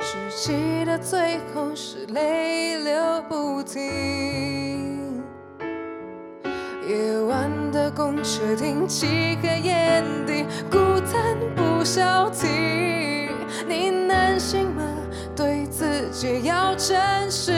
[0.00, 5.22] 只记得最后是泪流不停。
[6.88, 10.46] 夜晚的公车停，漆黑眼底，
[11.96, 13.30] 孤单不消停。
[13.66, 14.82] 你能信吗？
[15.34, 16.94] 对自己要诚
[17.30, 17.52] 实。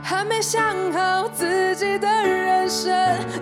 [0.00, 0.62] 还没想
[0.92, 2.94] 好自己的人生，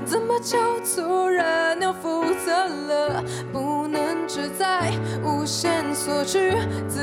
[0.04, 3.22] 怎么就突然要负责了？
[3.52, 4.90] 不能只在
[5.22, 6.54] 无限索取
[6.88, 7.00] 自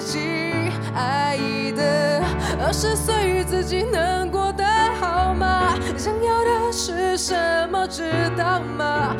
[0.00, 1.36] 己爱
[1.76, 2.22] 的
[2.64, 4.64] 二十岁，自己能过得
[4.98, 5.74] 好吗？
[5.96, 7.34] 想要的是什
[7.70, 7.86] 么？
[7.86, 9.14] 知道吗？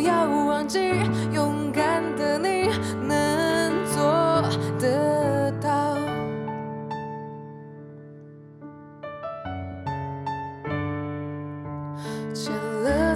[0.00, 0.92] 要忘记，
[1.32, 2.68] 勇敢的你
[3.06, 4.42] 能做
[4.78, 5.96] 得到。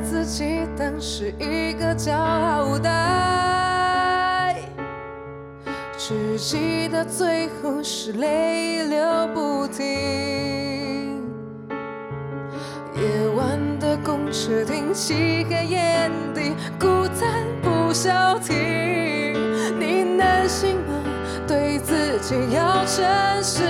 [0.02, 4.56] 自己当是一个骄傲带，
[5.96, 9.86] 只记得最后是泪流不停。
[12.96, 13.59] 夜晚
[13.98, 18.54] 公车停，漆黑眼底，孤单不消停。
[19.78, 21.02] 你能信吗？
[21.46, 23.04] 对自己要诚
[23.42, 23.62] 实。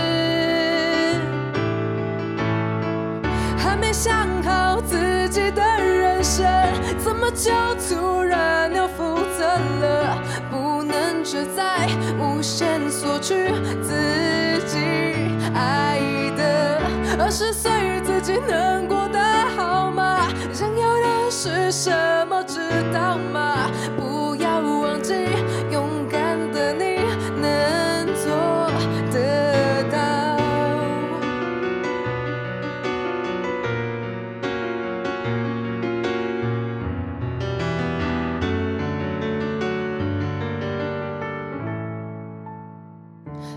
[3.57, 6.47] 还没想好自己的人生，
[6.99, 7.51] 怎么就
[7.89, 10.23] 突然要负责了？
[10.51, 13.51] 不能只在无限索取
[13.83, 14.79] 自己
[15.55, 16.01] 爱
[16.37, 16.81] 的
[17.19, 17.71] 二十岁，
[18.05, 19.10] 自己能过？
[21.43, 21.91] 是什
[22.29, 22.45] 么？
[22.45, 22.61] 知
[22.93, 23.71] 道吗？
[23.97, 25.15] 不要忘记，
[25.71, 26.99] 勇敢的你
[27.41, 28.71] 能做
[29.11, 29.99] 得到。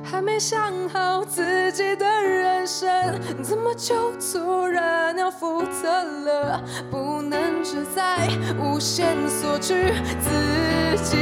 [0.01, 2.87] 还没想好自己的人生，
[3.41, 6.63] 怎么就突然要负责了？
[6.89, 7.12] 不
[7.73, 9.73] 是在无限索取
[10.21, 10.29] 自
[11.03, 11.17] 己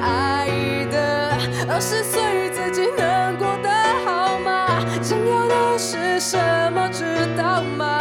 [0.00, 0.48] 爱
[0.90, 1.36] 的
[1.68, 3.68] 二十岁，自己能过得
[4.02, 4.80] 好吗？
[5.02, 6.38] 想要的是什
[6.72, 6.88] 么？
[6.90, 7.04] 知
[7.36, 8.00] 道吗？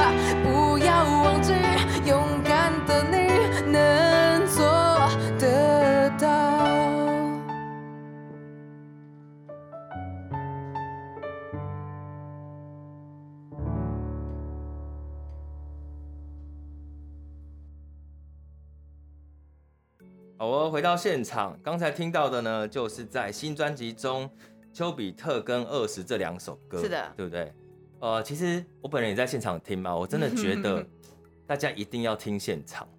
[20.74, 24.28] 回到现场，刚才听到的呢，就是在新专辑中，
[24.74, 27.54] 丘比特跟二十这两首歌，是的，对不对？
[28.00, 30.84] 呃，其实我本人也在现场听嘛，我真的 觉得
[31.46, 32.90] 大家一定要听现场，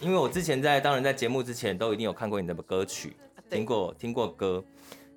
[0.00, 3.16] 因为我之前在当然在节目之前都一定有看过你的歌曲，
[3.50, 4.62] 听过听过歌，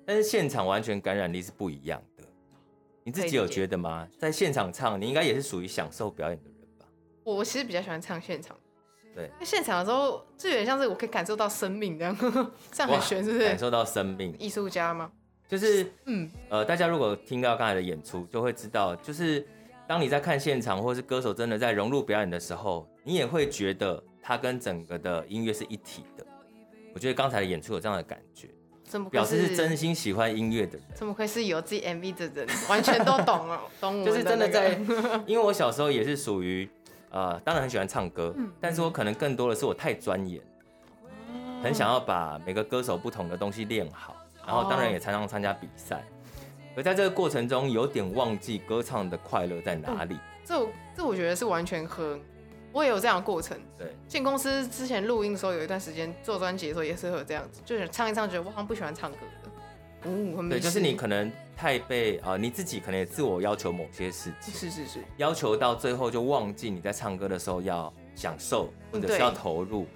[0.04, 2.24] 但是现场完全感染力是不一样的。
[3.04, 4.08] 你自己有觉得吗？
[4.18, 6.86] 在现场唱，你应该也是属于享受表演的人吧？
[7.22, 8.58] 我其实比较喜欢唱现场。
[9.18, 12.16] 对，现场的时候就有点像是我可以感受到生命这样，
[12.70, 13.44] 这样很玄，是不是？
[13.44, 15.10] 感受到生命，艺术家吗？
[15.48, 19.44] 就是，嗯，呃，大家如果听到刚才的演出，就会知道，就是
[19.88, 26.24] 当你在看现场，或是歌手真的在融入表演的时候，你也会觉得他跟整个的音乐是一体的。
[26.94, 28.48] 我觉得刚才的演出有这样的感觉，
[29.10, 30.86] 表示是真心喜欢音乐的人。
[30.94, 34.78] 怎么会是有自己 MV 的人，完全都懂哦，懂我、那个、就是真的在，
[35.26, 36.70] 因为我小时候也是属于。
[37.10, 40.42] 呃，当然很喜欢唱歌，嗯、但是我可能更多的是我太钻研，
[41.32, 44.16] 嗯、很想要把每个歌手不同的东西练好，
[44.46, 50.14] 然后当然也常常参加比赛，哦、而在这个过程中有点忘记歌唱的快乐在哪里。
[50.14, 52.18] 嗯、这这我觉得是完全和
[52.72, 53.58] 我也有这样的过程。
[53.78, 59.18] 对，进公司之前录音的时候，有一段时间做专辑的时候也是会有这样子，就是唱一唱，觉得我好像不喜欢唱歌
[60.02, 60.10] 的。
[60.10, 69.86] 哦，很对，就是你可能太被啊、呃，你自己可能也自我要求某些事情，是是是，要求到最后就忘记你在唱歌的时候要享受或者是要投入，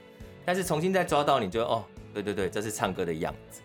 [0.45, 3.61] 但是重新再抓到，你就哦，对对对，这是唱歌的样子。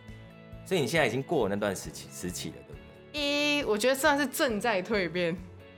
[0.66, 2.80] 所以你现在已经过了那段时期时期了，对不
[3.14, 3.60] 对？
[3.60, 5.36] 一，我觉得算是正在蜕变，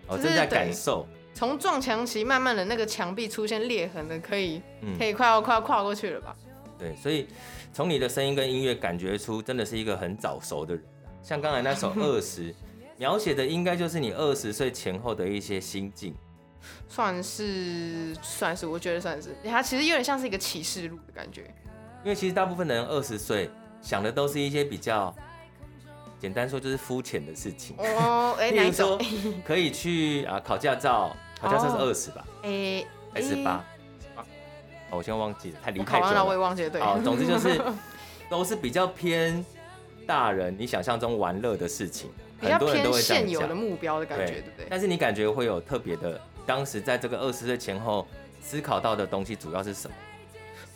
[0.08, 1.08] 哦，正在感受。
[1.32, 6.36] 从撞墙期慢慢的那个墙壁出现裂痕的，可以，嗯、可以快要快要跨过去了吧？
[6.78, 7.28] 对，所以
[7.80, 10.84] 从你的声音跟音乐感觉出，真的是一个很早熟的人。
[11.24, 12.52] 像刚才那首 《二十》，
[12.98, 16.14] 描写的应该就是你二十岁前后的一些心境。
[16.90, 21.44] 算是算是，我觉得算是，它其实有点像是一个启示录的感觉。
[22.04, 23.50] 因为其实大部分的人二十岁
[23.82, 25.16] 想的都是一些比较。
[26.20, 29.00] 简单说就是肤浅的事情哦，哎， 比如说
[29.46, 32.28] 可以去啊考驾照，考驾照是二十吧？
[32.44, 33.64] 哎，还是八？
[34.92, 36.26] 我先忘记了，太离太久了。
[36.26, 36.82] 我也忘记了，对。
[36.82, 37.62] 哦，总之就是
[38.30, 39.44] 都是比较偏
[40.08, 44.68] 大人你想象中玩乐的事情，很多人都会现有的目标的感觉，对不对？
[44.70, 48.08] 但是你感觉会有特别的，当时在这个二十岁前后
[48.42, 49.96] 思考到的东西主要是什么？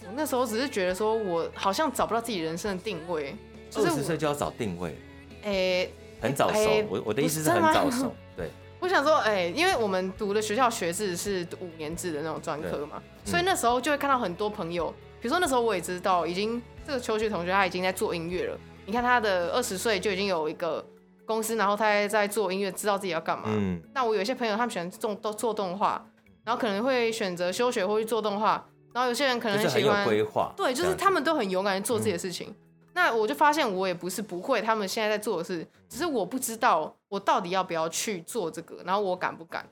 [0.06, 3.36] 我那时候只是觉得说我好像找不到自己人生的定位，
[3.76, 4.95] 二十岁就要找定位。
[5.43, 6.60] 哎、欸，很早熟。
[6.60, 8.13] 欸、我我的意思是很早熟。
[8.36, 8.49] 对，
[8.84, 18.60] 我想说，哎、欸，因为我们读的学校学制是五年制的那种专科嘛，嗯、所以那时候就会看到很多朋友，比如说那时候我也知道，已经这个秋学同学他已经在做音乐了。
[18.86, 20.86] 你看他的二十岁就已经有一个
[21.26, 23.46] 公司，然后他还在做音乐，知道自己要干嘛。
[23.48, 23.82] 嗯。
[23.93, 26.06] 那我有一些朋友，他们喜欢做都做动画，
[26.43, 30.52] 然后可能会选择休学或去做动画，然后有些人可能很喜欢规划。
[30.58, 32.50] 对，就是他们都很勇敢去做自己的事情。
[32.50, 32.56] 嗯
[32.96, 39.63] 那我就发现，我也不是不会，他们现在在做的事，只是我不知道我到底要不要去做这个，然后我敢不敢？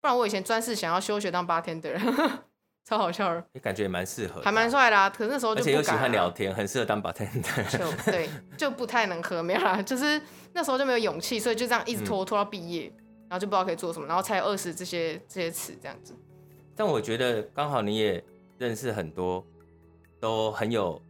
[0.00, 1.98] 不然我以前专是想要休学当 bartender，
[2.86, 3.44] 超好笑的。
[3.52, 5.10] 你感觉也蛮适合，还蛮帅的啊。
[5.10, 7.76] 可是那时候就而且又喜欢聊天，很适合当 bartender。
[7.76, 9.82] 就 对，就不太能喝，没有啦。
[9.82, 12.84] 就是那时候就没有勇气，所以就这样一直拖拖到毕业，
[13.28, 16.14] 然后就不知道可以做什么，然后才有二十这些这些词这样子。
[16.76, 18.22] 但我觉得刚好你也
[18.56, 19.44] 认识很多
[20.20, 21.02] 都很有。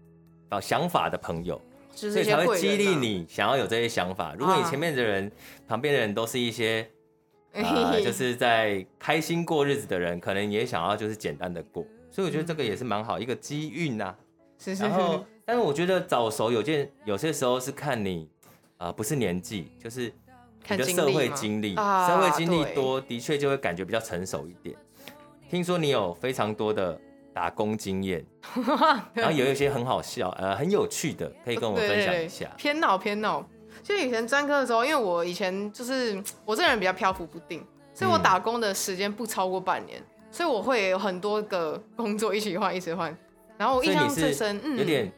[0.62, 1.60] 想法的朋友，
[1.94, 4.34] 所以才会激励你想要有这些想法。
[4.38, 5.30] 如果你前面的人、
[5.66, 6.86] 旁边的人都是一些，
[7.52, 11.84] 呃，就是在开心过日子的人，可能也想要就是简单的过。
[12.10, 14.14] 所以我觉得这个也是蛮好一个机运呐。
[14.58, 14.82] 是是。
[14.82, 18.28] 然后，但是我觉得早熟有件有些时候是看你，
[18.76, 20.12] 啊，不是年纪，就是
[20.68, 24.76] 你的社会经历，社会经历多，的确就会感觉比较成熟一点。
[25.48, 27.00] 听说你有非常多的。
[27.34, 28.24] 打工经验，
[29.12, 32.48] 然后有一些很好笑，呃，很有趣的，可以跟我们分享一下。
[32.56, 33.44] 偏闹偏闹，
[33.82, 37.60] 就以前专科的时候，因为我以前就是我这个人比较漂浮不定，
[37.92, 43.14] 所以我打工的时间不超过半年，嗯、所以我会有很多个工作一起换，一起换。
[43.58, 45.12] 然后我印象最深，嗯，有点。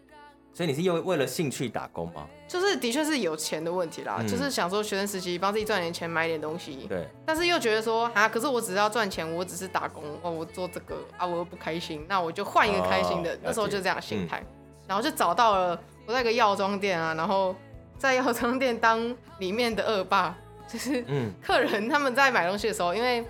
[0.56, 2.26] 所以你是因为为了兴趣打工吗？
[2.48, 6.86] 就是的确是有钱的问题啦，嗯、就是想说学生时期帮自己赚点钱买点东西。
[6.88, 7.06] 对。
[7.26, 13.34] 但是又觉得说啊，可是我只是要赚钱，我只是打工哦，我做这个啊，我又不开心，那我就换一个开心的。
[13.34, 14.46] 哦、那时候就这样心态，嗯、
[14.88, 17.54] 然后就找到了我在一个药妆店啊，然后
[17.98, 20.34] 在药妆店当里面的恶霸，
[20.66, 21.04] 就是
[21.42, 23.22] 客人他们在买东西的时候，因为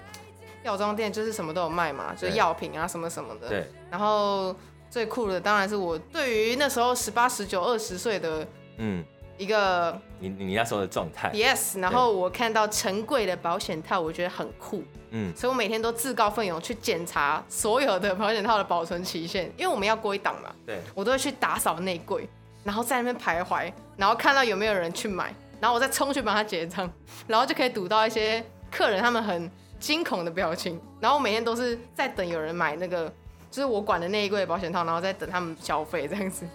[0.63, 3.49] 药妆店就是什么都有卖嘛，就是药品啊什么什么的。
[3.49, 3.67] 对。
[3.91, 4.55] 然后。
[4.91, 8.47] 最酷的当然是我对于那时候十八、十九、二十岁的
[8.79, 9.05] 嗯。
[9.39, 22.27] 一个你你那时候的状态，yes，然后我看到陈贵的保险套，我觉得很酷，嗯，所以我每天都自告奋勇去检查所有的保险套的保存期限，因为我们要归档嘛，对，我都会去打扫内柜，
[22.65, 26.91] 然后在那边徘徊，然后看到有没有人去买，然后我再冲去帮他结账，
[27.27, 33.13] 然后就可以堵到一些客人他们很惊恐的表情，然后我每天都是在等有人买那个。
[33.57, 36.47] 就是我管的那一柜保险套，然后再等他们消费这样子，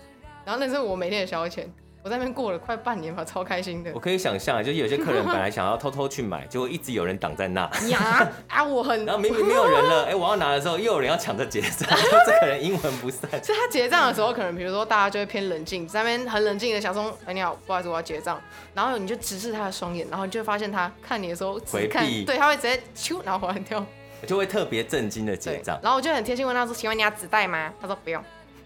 [0.45, 1.63] 然后那是我每天的消遣。
[2.03, 3.91] 我在那边过了快半年吧，超开心的。
[3.93, 7.61] 我可以想象，就是有些客人本来想要偷偷去买，结果一直有人挡在那。
[7.89, 9.03] 呀啊，我很。
[9.03, 11.89] 然后明明没有人了，哎、欸，我要拿的时候，又有人要抢着结账，
[12.27, 13.29] 这个人阴魂不散。
[13.43, 18.39] 所以他结账的时候，可能比如说大家就会偏冷静，在那边很冷静的想说，哎、欸，你好，不好意思，我要结账。
[18.75, 23.83] 然后你就直视他的双眼，然后你就会发现他看你的时候只看，回避对，他会直接咻，然后还掉。
[24.27, 28.23] 就会特别震惊的结账，然后我就很贴心问他说：“请问你要纸袋吗？”他说：“不用。”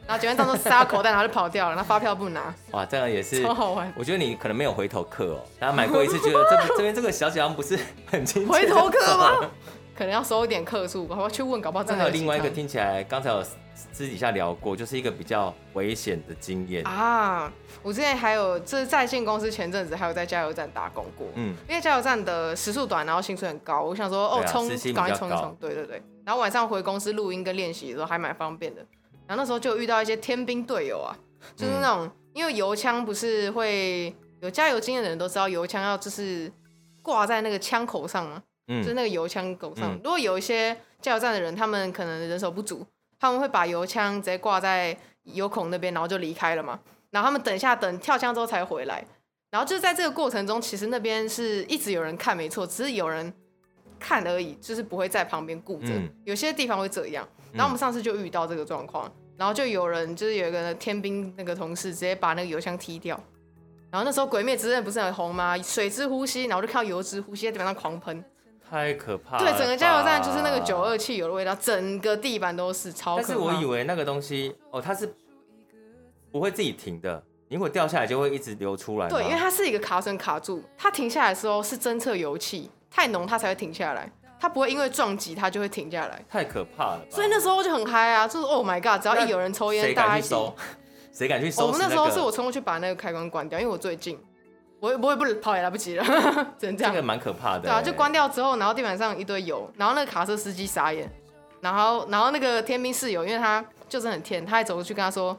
[0.07, 2.53] 然后结完账之后塞到口袋，然后就跑掉了，那发票不拿。
[2.71, 3.91] 哇，这样也是超好玩。
[3.97, 7.75] 我觉得你可能没有回头客哦，大家买过一次觉得这个 这边这个小姐好像不是
[8.05, 8.51] 很亲切。
[8.51, 9.49] 回头客吗？
[9.97, 12.09] 可能要收一点客数，我要去问，搞不好真的有。
[12.11, 13.41] 另外一个听起来，刚才有
[13.75, 17.51] 私底下聊过，就是一个比较危险的经验啊。
[17.83, 21.27] 我之前还有就是在线公司，前阵子还有在加油站打工过。
[21.35, 25.55] 嗯，因为加油站的时速短，然后薪水很高，我想说哦冲，赶快冲一冲。
[25.59, 26.01] 对对对。
[26.25, 28.81] 然后晚上回公司录音跟练习的时候还蛮方便的。
[29.27, 31.11] 然后那时候就遇到一些天兵队友啊，
[31.55, 36.51] 就是那种、嗯、因为油枪不是会有加油经验的人都知道，油枪要就是
[37.01, 39.93] 挂在那个枪口上嘛，嗯、就是那个油枪口上。
[39.93, 42.85] 嗯、如果有一些加油站的人，他们可能人手不足，
[43.19, 46.79] 他们会把油枪直接挂在油孔那边，然后就离开了嘛。
[47.11, 49.05] 然后他们等一下等跳枪之后才回来。
[49.51, 53.31] 然后就在这个过程中，其实那边是一直有人看，没错，只是有人
[53.97, 55.87] 看而已，就是不会在旁边顾着。
[55.89, 57.25] 嗯、有些地方会这样。
[57.53, 63.17] 然后我们上次就遇到这个状况，然后就有人就是有一个天兵那个同事直接把那个油枪踢掉。
[63.89, 65.57] 然后那时候《鬼灭之刃》不是很红吗？
[65.59, 68.21] 水之呼吸，然后就看到油之呼吸在地板上狂喷，
[68.69, 69.43] 太可怕了。
[69.43, 73.27] 对，整个加油站就是那个九二汽油的味道，整个地板都是超可怕。
[73.27, 75.15] 但是我以为那个东西哦，它是
[76.31, 77.23] 不会自己停的。
[77.49, 79.07] 如果掉下来就会一直流出来。
[79.07, 84.11] 对，因为它是一个卡榫卡住，它停下来的时候是侦测油气太浓，它才会停下来。
[84.37, 86.23] 它不会因为撞击它就会停下来。
[86.29, 87.01] 太可怕了。
[87.09, 90.35] 所以那时候就很嗨啊，就是 Oh my God，只要一有人抽烟，大家一起。
[91.13, 91.67] 谁敢去收？
[91.67, 94.19] 我们那时候是我冲过去把那个开关关掉，因为我最近，
[94.79, 96.03] 我也不会不跑也来不及了，
[96.57, 96.93] 只能这样。
[96.93, 97.61] 这个蛮可怕的。
[97.61, 101.09] 对啊，就关掉之后，然后地板上一堆油，然后那个卡车司机傻眼，
[101.61, 105.37] 然后然后那个天兵室友，因为他就是很天，他还走过去跟他说。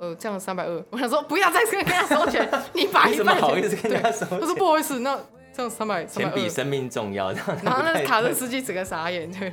[0.00, 4.38] 呃，这样三百二， 我想说不要再跟跟他收钱，你把一半好意思跟他收钱。
[4.40, 5.18] 我说不好意思，那
[5.52, 6.04] 这样三百。
[6.04, 7.32] 钱比生命重要。
[7.32, 9.52] 然后那卡车司机整个傻眼，对，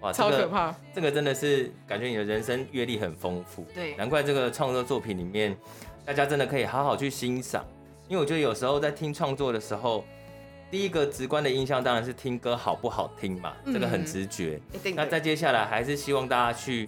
[0.00, 0.74] 哇，超可怕。
[0.94, 3.66] 这个真的是感觉你的人生阅历很丰富。
[3.74, 5.54] 对，难怪这个创作作品里面，
[6.06, 7.62] 大家真的可以好好去欣赏。
[8.12, 10.04] 因为我觉得有时候在听创作的时候，
[10.70, 14.60] 第一个直观的印象当然是听歌好不好听嘛，这个很直觉。
[14.94, 16.86] 那再接下来还是希望大家去。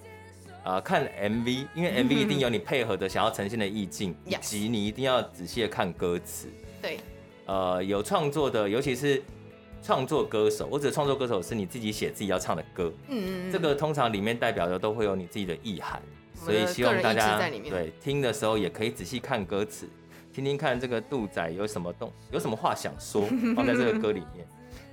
[0.64, 6.49] 呃，看 MV，因为 MV 一定有你配合的想要呈现的意境，以及你一定要仔细的看歌词。
[6.83, 6.99] 对，
[7.47, 9.22] 呃，有创作的，尤其是
[9.83, 12.93] 创作歌手，我指的创作歌手是你自己写自己要唱的歌。
[13.09, 13.53] 嗯嗯。
[13.53, 16.03] 这个通常里面代表的都会有你自己的意涵，
[16.35, 19.87] 所以希望大家对听的时候也可以仔细看歌词，
[20.35, 23.22] 听听看这个杜仔有什么动，有什么话想说，
[23.55, 24.47] 放在这个歌里面。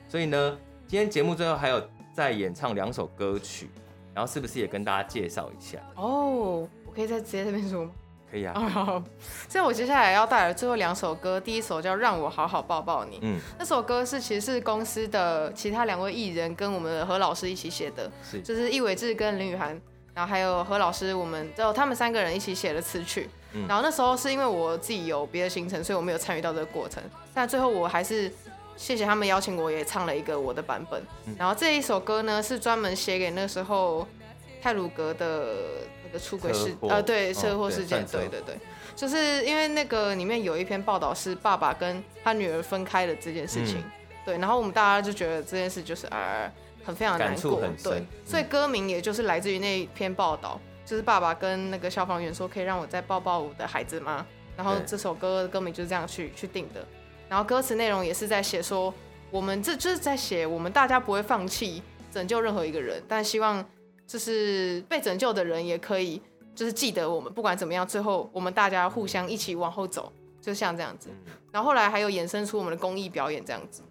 [0.08, 1.82] 所以呢，今天节目最后还有
[2.14, 3.70] 再演唱两首歌曲。
[4.14, 5.80] 然后是不是也跟大家介绍一下？
[5.96, 7.92] 哦，我可以在直接这边说吗？
[8.30, 8.52] 可以啊。
[8.54, 9.02] 哦，
[9.48, 13.16] 所以我接下来要带来最后两首歌，第一首叫《让我好好抱抱你》。
[13.22, 19.80] 嗯，那首歌是其实是公司的其他两位艺人跟我们的何老师一起写的，是就是易伟志跟林雨涵，
[20.14, 23.30] 然后还有何老师，我们就他们三个人一起写的词曲。
[23.54, 27.02] 嗯，然后那时候是因为我自己有别的行程，所以我没有参与到这个过程，
[27.34, 28.32] 但最后我还是。
[28.78, 31.00] 谢谢他们邀请我，也唱了一个我的版本。
[31.28, 34.08] 嗯、然后这一首歌呢，是专门写给那时候
[34.60, 35.54] 泰鲁格的
[36.04, 38.02] 那个出轨事，祸呃，对，车祸事件。
[38.02, 38.60] 哦、对，对对对，
[38.96, 43.78] 就是因为那个里面有一篇报道是爸爸跟他女儿分开的这件事情。
[43.78, 43.92] 嗯、
[44.26, 46.52] 对，然后我们大家就觉得这件事就是啊
[46.84, 47.62] 很非常难过。
[47.84, 50.60] 对，嗯、所以歌名也就是来自于那一篇报道，
[50.92, 54.28] 就是爸爸跟那个消防员说可以让我再抱抱我的孩子吗？
[54.58, 56.86] 然后这首歌的歌名就是这样去去定的。
[57.30, 58.94] 然后歌词内容也是在写说，
[59.30, 61.82] 我们这就是在写我们大家不会放弃
[62.12, 63.66] 拯救任何一个人，但希望
[64.06, 66.22] 就是被拯救的人也可以
[66.54, 70.12] 就是记得我们，不管怎么样，最后我们大家互相一起往后走，
[70.42, 71.10] 就像这样子。
[71.54, 73.82] 然后后来还有衍生出我们的公益表演这样子，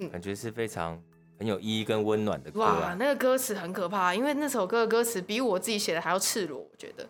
[0.00, 1.00] 嗯，感觉是非常
[1.38, 2.78] 很有意义跟温暖的歌啊。
[2.80, 7.08] 哇，那个歌词很可怕，因为那首歌的歌词比我自己写的还要赤裸，我觉得，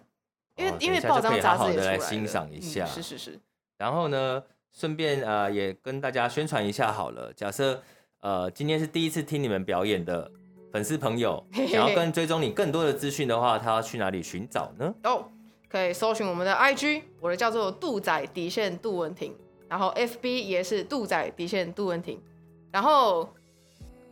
[0.56, 3.40] 因为、哦、因为报章杂志也出来了，欣赏一下，嗯，是是是。
[3.78, 4.42] 然后呢？
[4.70, 7.32] 顺便呃也跟大家宣传一下好了。
[7.32, 7.82] 假设
[8.20, 10.30] 呃今天是第一次听你们表演的
[10.70, 14.94] 粉丝朋友， 想要跟追踪你更多的资讯的话，他要去哪里寻找呢？
[15.04, 15.24] 哦，
[15.68, 19.34] 可以搜寻我们的 IG，我的叫做杜仔底线杜文婷，
[19.68, 22.22] 然后 FB 也是杜仔底线杜文婷，
[22.70, 23.28] 然后。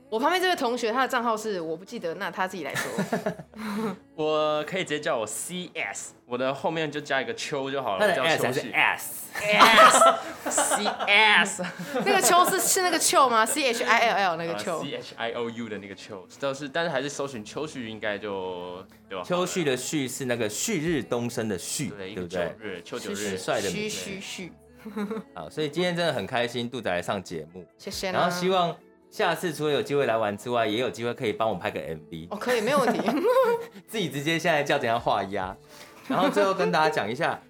[0.09, 2.89] 我旁边这位同学，他的账号是我不记得，那他自己来说。
[4.15, 8.15] 我可以直接叫我 CS，我的后面就加一个秋就好了。
[8.15, 9.25] 叫 S 还是 S？S
[10.49, 11.63] CS。
[12.07, 14.81] 那个秋是是那个秋吗？C H I L L 那个秋。
[14.83, 19.25] C H I O U 的那个秋，都是，但是还是搜寻秋旭应该就对吧？
[19.25, 22.55] 秋旭的旭是那个旭日东升的旭，对不对？
[22.61, 24.53] 日秋九日，帅的旭旭旭。
[25.35, 28.13] 好，所以今天真的很开心，杜仔来上节目，谢谢。
[28.13, 28.75] 然后希望。
[29.11, 33.01] 下次除了有机会来玩之外，也有机会可以帮我拍个 MV 哦，可以，没有问题。
[33.89, 35.57] 自己直接现在叫怎样画押，
[36.09, 37.41] 然后最后跟大家讲一下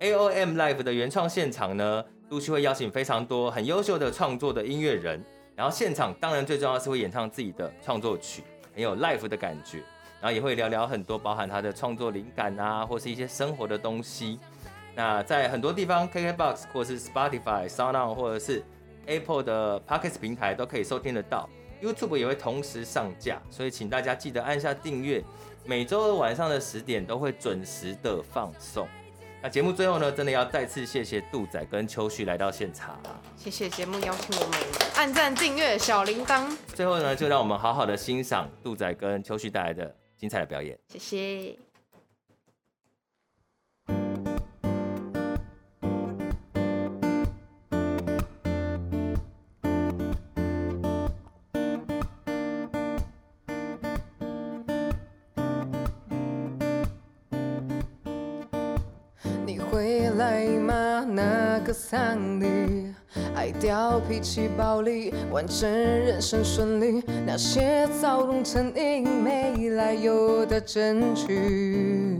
[0.00, 8.42] ，AOM Live 的原创现场呢，陆续会邀请非常多很优秀的创作的音乐人，然后现场当然最重要是会演唱自己的创作曲，
[8.74, 9.78] 很有 live 的感觉，
[10.20, 14.38] 然后也会聊聊很多包含他的创作灵感啊，或是一些生活的东西。
[14.94, 18.62] 那在很多地方，KKBOX 或是 Spotify、SoundOn 或者是
[19.06, 21.48] Apple 的 Podcast 平台都可以收听得到
[21.82, 25.22] ，YouTube 也会同时上架，所以请大家记得按下订阅，
[25.64, 28.86] 每周二晚上的十点都会准时的放送。
[29.42, 32.98] 那节目最后呢，真的要再次谢谢杜仔跟秋旭来到现场。
[33.36, 34.58] 谢谢节目邀请我们
[34.96, 36.50] 按赞、订阅、小铃铛。
[36.74, 40.76] 最后呢，就让我们好好的欣赏杜仔跟秋旭带来的精彩的表演。
[40.88, 41.65] 谢谢。
[61.96, 62.92] 个丧礼，
[63.34, 72.18] 爱掉脾气暴力，完成人生顺利，那些躁动成瘾没来由的争取。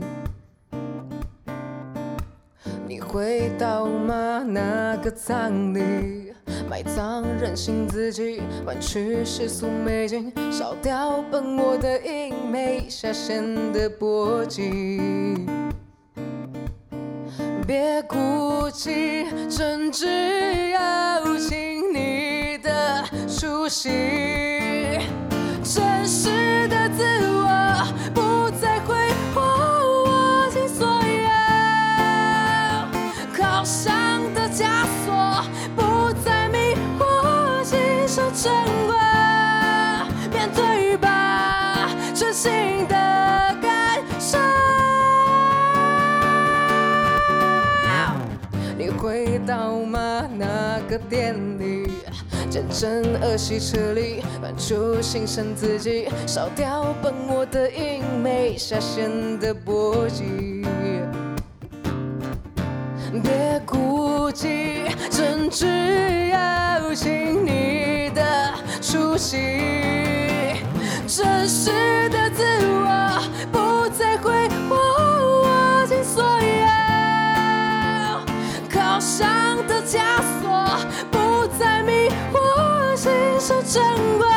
[2.87, 4.43] 你会到吗？
[4.47, 6.33] 那个葬礼，
[6.67, 15.36] 埋葬任性自己，换取世俗美景，烧掉本我的影，没下限的搏击。
[17.67, 20.07] 别哭泣，真挚
[20.71, 23.89] 邀请你的出席，
[25.61, 28.21] 真实的自我不
[51.09, 51.89] 那个典礼，
[52.49, 60.65] 见证儿戏车里，搬出新生自己，烧掉本我的影，没下限的波及。
[63.23, 65.65] 别顾忌，真挚
[66.29, 69.37] 邀请你的出席，
[71.07, 72.43] 真实的自
[72.83, 73.59] 我不
[83.47, 83.81] 亲手珍
[84.17, 84.27] 贵，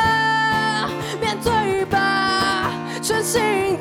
[1.20, 2.70] 面对吧，
[3.02, 3.76] 全新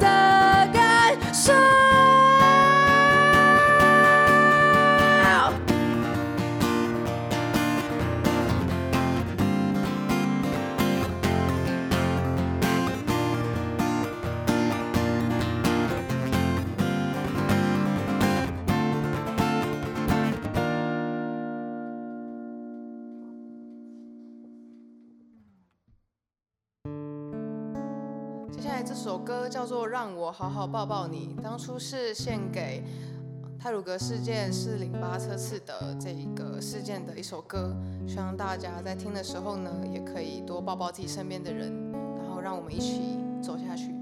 [28.81, 32.81] 这首歌叫做《让我好好抱抱你》，当初是献给
[33.59, 37.75] 泰鲁格事件四零八车次的这一个事件的一首歌，
[38.07, 43.98] 希望大家在听的时候呢，也可以多抱抱自己身边的人，然后让我们一起走下去。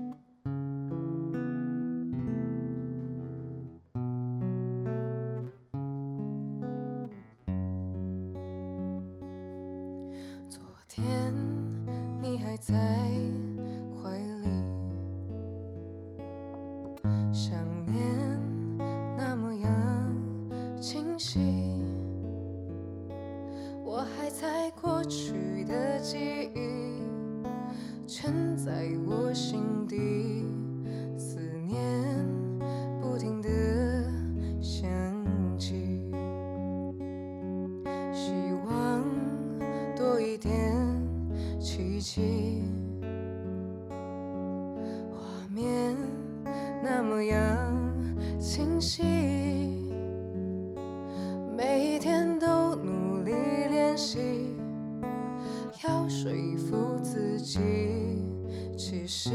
[58.90, 59.30] 其实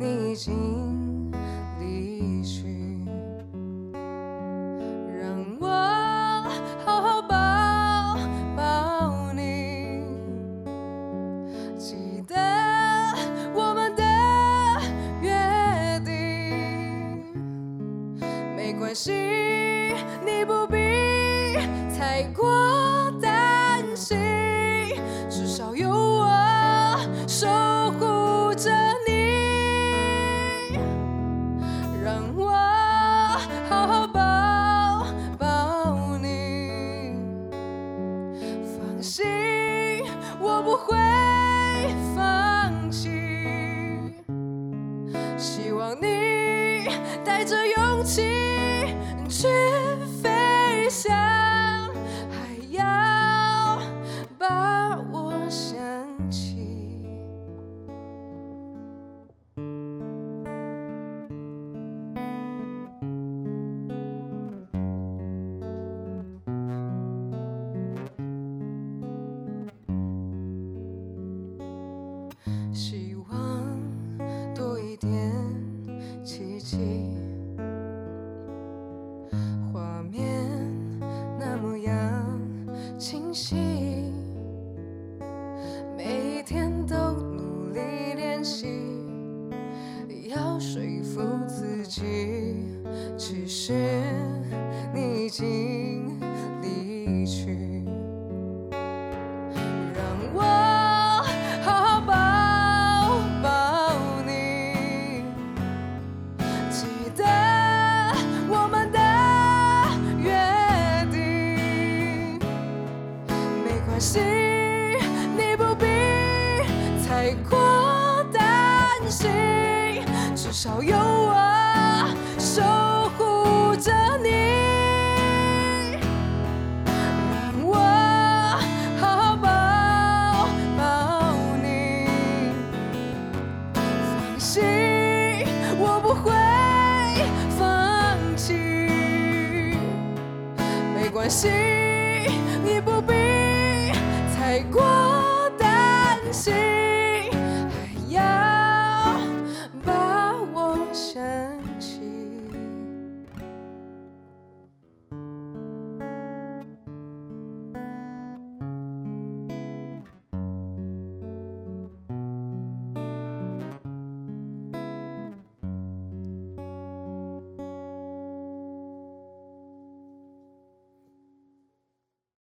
[0.00, 1.01] 你已经
[91.92, 92.02] 己
[93.18, 93.74] 其实